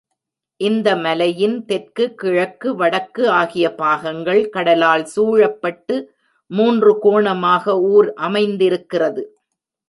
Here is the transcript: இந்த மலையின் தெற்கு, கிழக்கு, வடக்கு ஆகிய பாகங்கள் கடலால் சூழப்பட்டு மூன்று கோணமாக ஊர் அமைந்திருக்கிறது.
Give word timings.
இந்த 0.61 0.87
மலையின் 0.95 1.57
தெற்கு, 1.65 2.05
கிழக்கு, 2.15 2.69
வடக்கு 2.75 3.23
ஆகிய 3.31 3.65
பாகங்கள் 3.75 4.41
கடலால் 4.49 5.05
சூழப்பட்டு 5.05 5.97
மூன்று 6.51 6.93
கோணமாக 7.01 7.75
ஊர் 7.91 8.09
அமைந்திருக்கிறது. 8.21 9.23